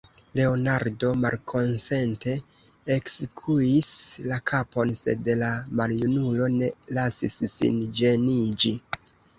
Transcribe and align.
Leonardo 0.37 1.09
malkonsente 1.25 2.33
ekskuis 2.95 3.91
la 4.33 4.41
kapon, 4.53 4.95
sed 5.03 5.31
la 5.43 5.53
maljunulo 5.83 6.51
ne 6.59 6.75
lasis 7.01 7.41
sin 7.59 7.81
ĝeniĝi. 8.03 8.77